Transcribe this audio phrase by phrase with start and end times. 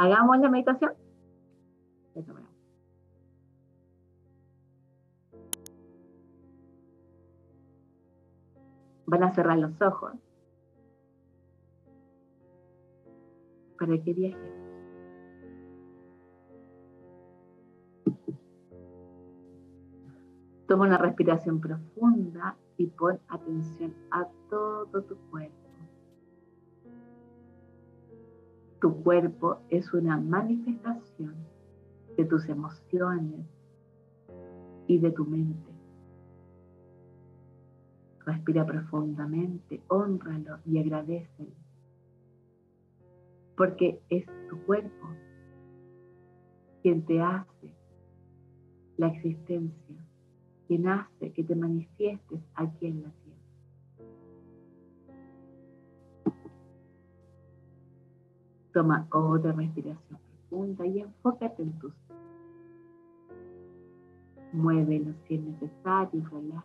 [0.00, 0.92] Hagamos la meditación.
[9.06, 10.12] Van a cerrar los ojos
[13.76, 14.52] para que viajen.
[20.68, 25.67] Toma una respiración profunda y pon atención a todo tu cuerpo.
[28.80, 31.34] Tu cuerpo es una manifestación
[32.16, 33.46] de tus emociones
[34.86, 35.72] y de tu mente.
[38.24, 41.56] Respira profundamente, honralo y agradecelo.
[43.56, 45.08] Porque es tu cuerpo
[46.82, 47.74] quien te hace
[48.96, 50.08] la existencia
[50.68, 53.27] quien hace que te manifiestes aquí en la tierra.
[58.72, 62.18] Toma otra respiración profunda y enfócate en tus pies.
[64.52, 66.64] Muévelos si es necesario, relájalo.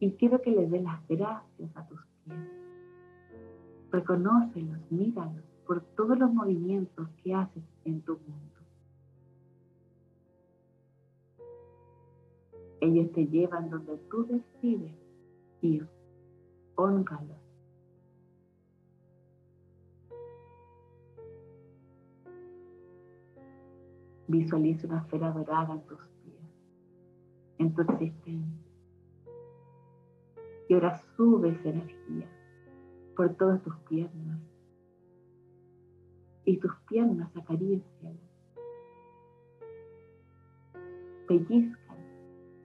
[0.00, 2.36] Y quiero que le des las gracias a tus pies.
[3.90, 8.56] Reconócelos, míralos por todos los movimientos que haces en tu mundo.
[12.80, 14.94] Ellos te llevan donde tú decides
[15.62, 15.88] ir.
[16.76, 17.45] Honralos.
[24.38, 26.42] Visualiza una esfera dorada en tus pies,
[27.58, 28.70] en tu existencia.
[30.68, 32.28] Y ahora sube esa energía
[33.16, 34.40] por todas tus piernas.
[36.44, 38.18] Y tus piernas acarician.
[41.26, 41.86] Pellizca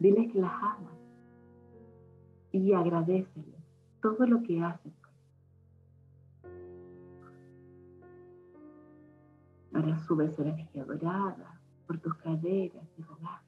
[0.02, 0.98] Diles que las amas
[2.52, 3.56] y agradecele
[4.02, 4.94] todo lo que hacen.
[9.74, 11.61] Ahora sube esa energía dorada
[11.92, 13.44] por tus caderas y relaja.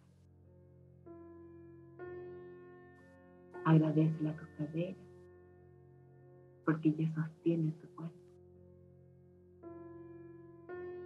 [3.64, 4.98] Agradecele a tus caderas
[6.66, 8.18] porque ya sostienen tu cuerpo.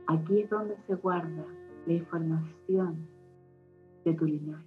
[0.08, 1.46] Aquí es donde se guarda
[1.86, 3.08] la información
[4.04, 4.66] de tu linaje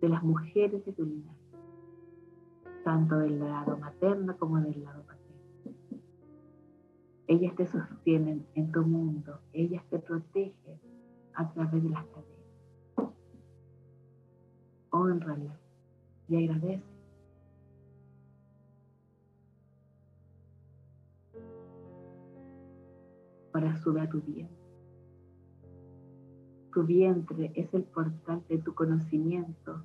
[0.00, 1.38] de las mujeres de tu linaje,
[2.82, 6.02] tanto del lado materno como del lado paterno.
[7.28, 10.91] Ellas te sostienen en tu mundo, ellas te protegen
[11.34, 13.14] a través de las cadenas.
[14.90, 15.58] Honralas
[16.28, 16.82] y agradece.
[23.52, 24.62] Para a tu bien
[26.72, 29.82] tu vientre es el portal de tu conocimiento,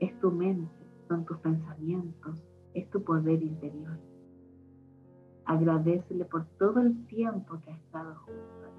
[0.00, 2.42] es tu mente, son tus pensamientos,
[2.74, 3.96] es tu poder interior.
[5.44, 8.69] Agradecele por todo el tiempo que ha estado junto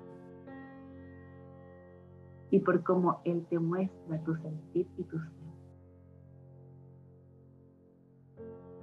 [2.51, 5.31] y por cómo Él te muestra tu sentir y tu ser.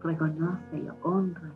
[0.01, 1.53] Reconócelo, honra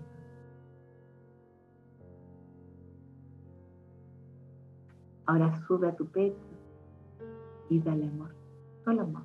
[5.26, 6.36] Ahora sube a tu pecho
[7.70, 8.34] y dale amor,
[8.84, 9.24] solo amor.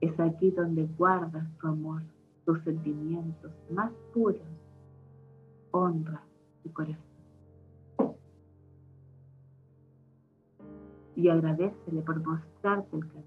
[0.00, 2.02] Es aquí donde guardas tu amor,
[2.44, 4.42] tus sentimientos más puros.
[5.72, 6.22] Honra
[6.62, 7.13] tu corazón.
[11.16, 13.24] Y agradecele por mostrarte el camino.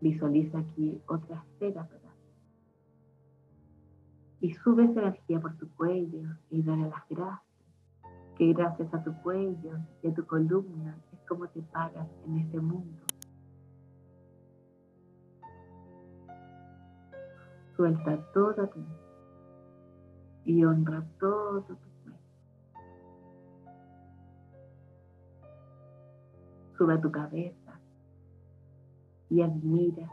[0.00, 1.88] Visualiza aquí otra esfera
[4.40, 7.42] y sube esa energía por tu cuello y dale las gracias.
[8.36, 12.60] Que gracias a tu cuello y a tu columna es como te pagas en este
[12.60, 13.02] mundo.
[17.74, 18.80] Suelta toda tu
[20.46, 22.20] y honra todo tu cuerpo.
[26.78, 27.80] Sube tu cabeza
[29.28, 30.10] y admira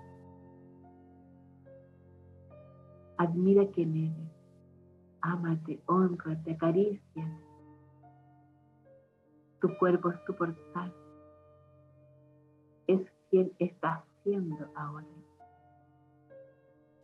[3.18, 4.32] Admira quién eres.
[5.22, 7.40] Ámate, honrate, acaricia.
[9.62, 10.94] Tu cuerpo es tu portal.
[12.88, 15.08] Es quien estás siendo ahora.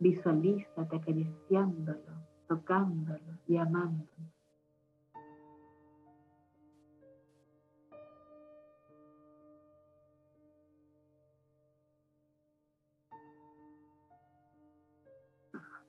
[0.00, 2.12] Visualízate acariciándolo,
[2.50, 4.08] tocándolo y amándolo.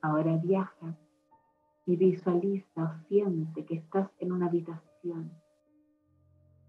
[0.00, 0.96] Ahora viaja
[1.84, 5.32] y visualiza o siente que estás en una habitación.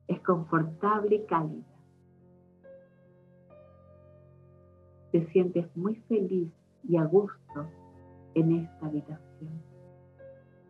[0.08, 1.74] Es confortable y cálida.
[5.12, 6.52] te sientes muy feliz
[6.90, 7.68] y a gusto
[8.34, 9.73] en esta habitación.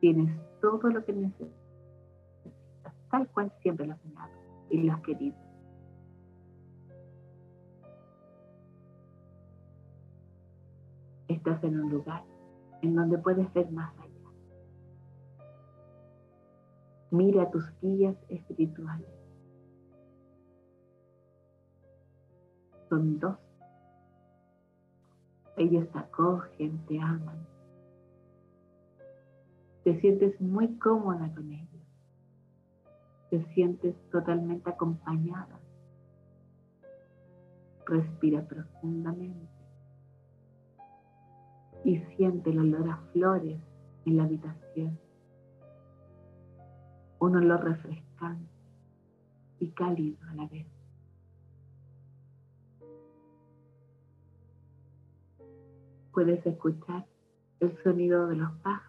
[0.03, 4.33] Tienes todo lo que necesitas, tal cual siempre lo has soñado
[4.69, 5.37] y lo has querido.
[11.29, 12.21] Estás en un lugar
[12.81, 14.29] en donde puedes ver más allá.
[17.11, 19.07] Mira tus guías espirituales.
[22.89, 23.37] Son dos.
[25.55, 27.52] Ellos te acogen, te aman.
[29.83, 31.83] Te sientes muy cómoda con ellos.
[33.29, 35.59] Te sientes totalmente acompañada.
[37.85, 39.53] Respira profundamente
[41.83, 43.59] y siente el olor a flores
[44.05, 44.97] en la habitación.
[47.19, 48.49] Un olor refrescante
[49.59, 50.67] y cálido a la vez.
[56.13, 57.05] Puedes escuchar
[57.59, 58.82] el sonido de los pájaros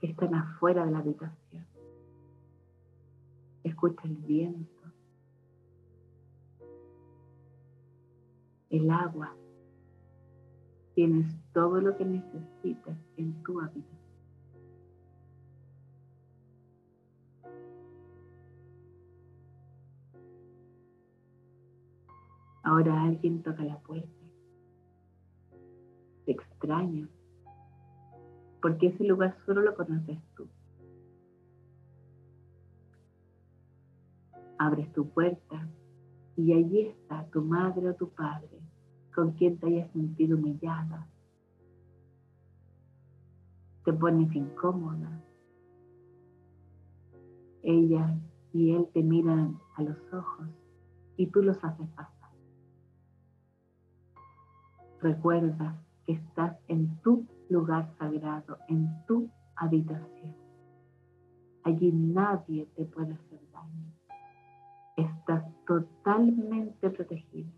[0.00, 1.66] que están afuera de la habitación.
[3.64, 4.82] Escucha el viento,
[8.70, 9.34] el agua
[10.98, 14.00] Tienes todo lo que necesitas en tu habitación.
[22.64, 24.08] Ahora alguien toca la puerta.
[26.26, 27.08] Te extraña,
[28.60, 30.46] porque ese lugar solo lo conoces tú.
[34.58, 35.68] Abres tu puerta
[36.36, 38.58] y allí está tu madre o tu padre
[39.14, 41.08] con quien te hayas sentido humillada.
[43.84, 45.22] Te pones incómoda.
[47.62, 48.16] Ella
[48.52, 50.48] y él te miran a los ojos
[51.16, 52.30] y tú los haces pasar.
[55.00, 60.34] Recuerda estás en tu lugar sagrado, en tu habitación.
[61.64, 63.92] Allí nadie te puede hacer daño.
[64.96, 67.52] Estás totalmente protegida.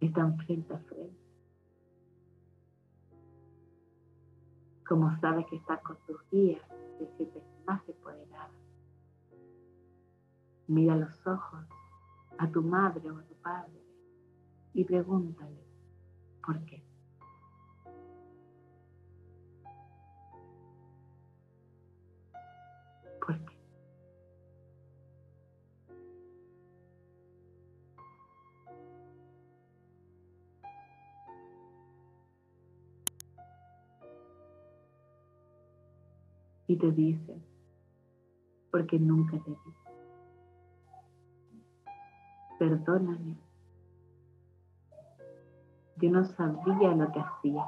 [0.00, 1.18] están frente a frente.
[4.86, 6.62] Como sabes que estás con tus guías,
[6.98, 8.50] te sientes más empoderada.
[10.66, 11.66] Mira los ojos
[12.38, 13.87] a tu madre o a tu padre
[14.78, 15.58] y pregúntale,
[16.46, 16.80] ¿por qué?
[36.70, 37.42] y te dicen,
[38.70, 39.56] porque nunca te vi.
[42.58, 43.47] Perdóname.
[46.00, 47.64] Yo no sabía lo que hacía.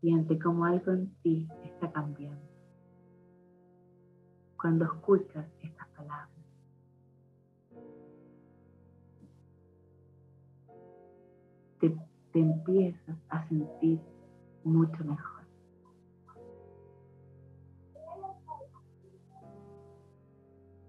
[0.00, 2.48] Siente como algo en ti está cambiando
[4.56, 6.38] cuando escuchas estas palabras.
[12.34, 14.00] Empiezas a sentir
[14.64, 15.44] mucho mejor.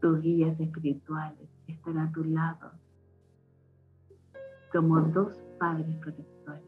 [0.01, 2.71] Tus guías espirituales están a tu lado
[4.71, 6.63] como dos padres protectores.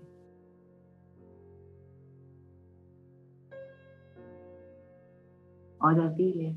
[5.80, 6.56] Ahora diles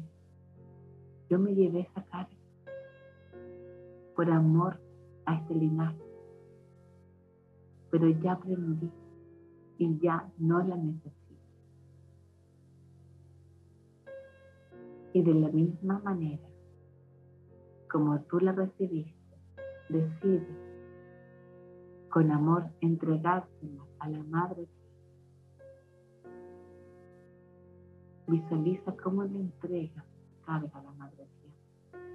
[1.31, 2.37] yo me llevé esa carga
[4.15, 4.79] por amor
[5.27, 6.04] a este linaje.
[7.95, 8.91] Pero ya aprendí
[9.79, 11.15] y ya no la necesito.
[15.13, 16.49] Y de la misma manera
[17.89, 19.37] como tú la recibiste,
[19.89, 20.49] decide
[22.11, 24.67] con amor entregársela a la Madre
[28.27, 30.05] Visualiza cómo le entregas
[30.45, 32.09] carga la madre tierra.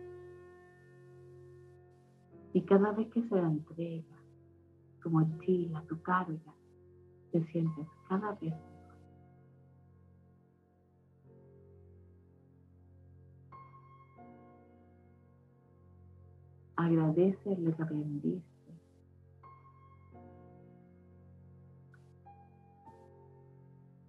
[2.51, 4.18] Y cada vez que se la entrega,
[5.01, 6.53] tu mochila, tu carga,
[7.31, 8.79] te sientes cada vez mejor.
[16.75, 18.49] Agradece lo que aprendiste.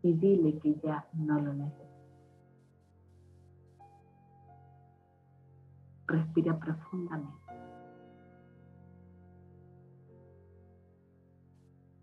[0.02, 1.90] Y dile que ya no lo necesitas.
[6.06, 7.39] Respira profundamente.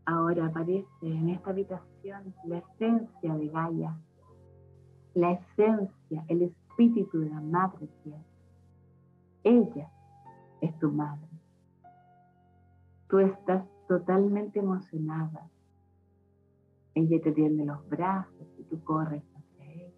[0.08, 3.98] Ahora aparece en esta habitación la esencia de Gaia,
[5.14, 8.24] la esencia, el espíritu de la Madre Tierra.
[9.44, 9.92] Ella
[10.62, 11.28] es tu madre.
[13.10, 15.50] Tú estás totalmente emocionada.
[16.96, 19.94] Ella te tiende los brazos y tú corres hacia ella.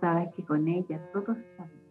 [0.00, 1.81] Sabes que con ella todo está bien.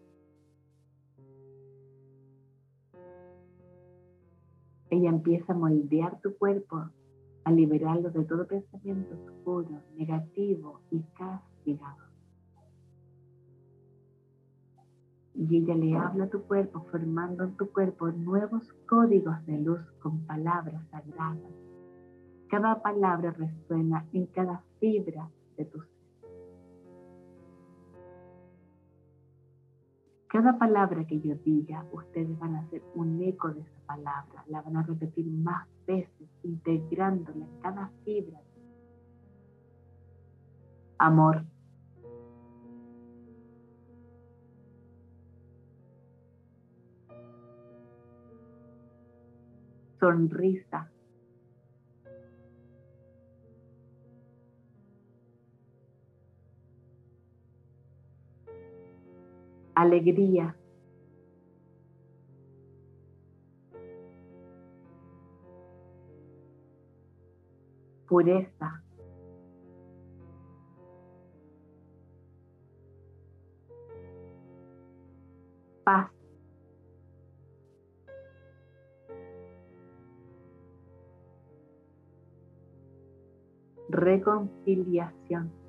[4.92, 6.84] Ella empieza a moldear tu cuerpo,
[7.46, 12.12] a liberarlo de todo pensamiento oscuro, negativo y castigado.
[15.34, 19.82] Y ella le habla a tu cuerpo, formando en tu cuerpo nuevos códigos de luz
[20.02, 21.54] con palabras sagradas.
[22.50, 25.80] Cada palabra resuena en cada fibra de tu
[30.32, 34.62] Cada palabra que yo diga, ustedes van a hacer un eco de esa palabra, la
[34.62, 38.40] van a repetir más veces, integrándola en cada fibra.
[41.00, 41.44] Amor.
[50.00, 50.90] Sonrisa.
[59.82, 60.56] Alegría.
[68.08, 68.84] Pureza.
[75.84, 76.12] Paz.
[83.90, 85.61] Reconciliación.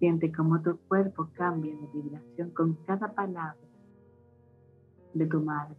[0.00, 3.54] Siente cómo tu cuerpo cambia de vibración con cada palabra
[5.12, 5.76] de tu madre.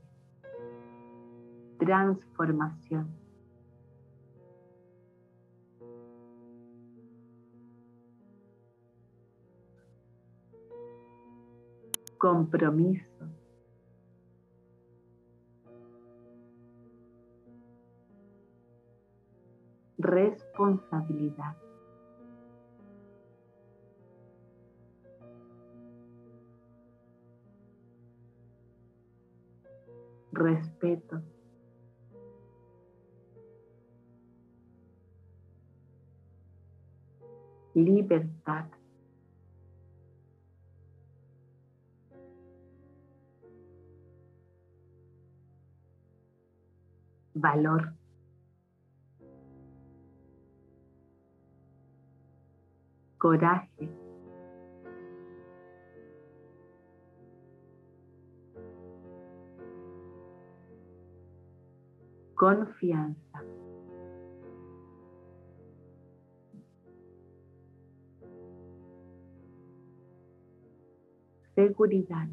[1.79, 3.09] Transformación.
[12.19, 13.27] Compromiso.
[19.97, 21.55] Responsabilidad.
[30.31, 31.21] Respeto.
[37.73, 38.69] Libertad.
[47.33, 47.93] Valor.
[53.17, 54.00] Coraje.
[62.41, 63.43] Confianza.
[71.53, 72.27] Seguridad.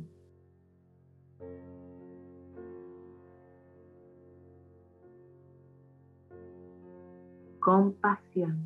[7.61, 8.65] Compasión.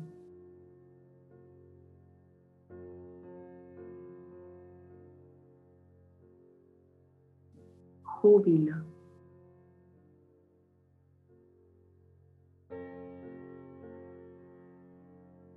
[8.03, 8.92] Júbilo.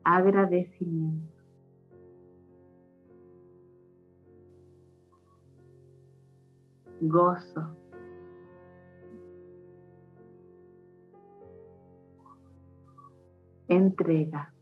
[0.07, 1.35] Agradecimiento.
[7.01, 7.77] Gozo.
[13.67, 14.55] Entrega.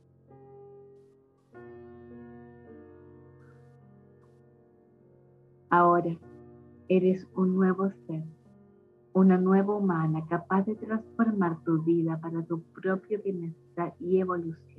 [5.68, 6.16] Ahora
[6.88, 8.24] eres un nuevo ser,
[9.12, 14.73] una nueva humana capaz de transformar tu vida para tu propio bienestar y evolución.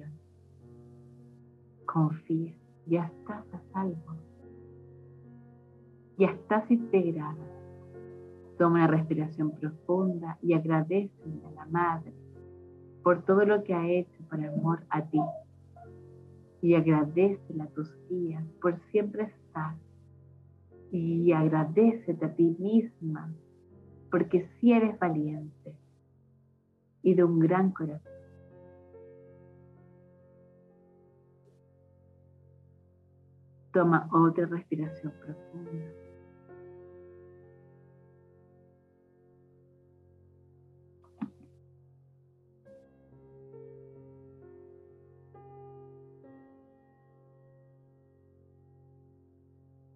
[1.86, 2.54] Confía,
[2.88, 4.16] ya estás a salvo.
[6.18, 7.36] Ya estás integrada.
[8.58, 11.12] Toma una respiración profunda y agradece
[11.46, 12.14] a la Madre
[13.04, 15.22] por todo lo que ha hecho por amor a ti.
[16.62, 19.76] Y agradecele a tus guías por siempre estar.
[20.92, 23.32] Y agradecete a ti misma
[24.10, 25.76] porque si eres valiente
[27.04, 28.15] y de un gran corazón.
[33.76, 35.72] Toma otra respiración profunda.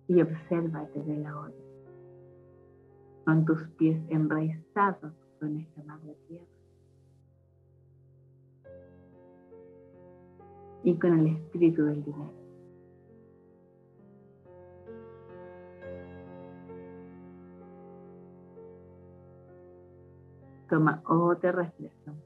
[0.09, 1.53] Y obsérvate de la hora,
[3.23, 6.45] con tus pies enraizados con esta madre tierra.
[10.83, 12.48] Y con el espíritu del dinero.
[20.69, 22.21] Toma otra respiración.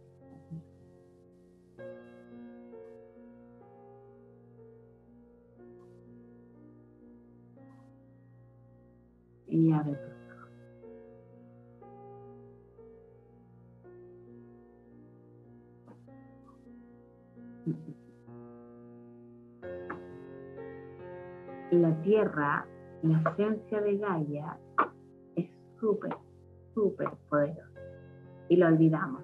[9.48, 10.50] Y abre tus ojos.
[21.72, 22.66] La tierra,
[23.04, 24.58] la esencia de Gaia,
[25.36, 26.14] es súper,
[26.74, 27.73] súper poderosa
[28.54, 29.24] y lo olvidamos.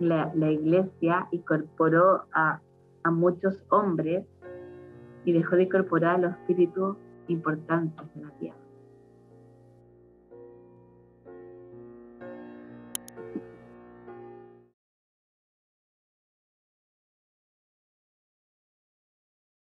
[0.00, 2.60] La, iglesia incorporó a,
[3.02, 4.24] a muchos hombres
[5.24, 6.96] y dejó de incorporar a los espíritus
[7.28, 8.65] importantes de la tierra.